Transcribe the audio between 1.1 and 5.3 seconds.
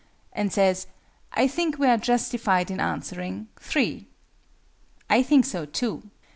"I think we are justified in answering, 3." I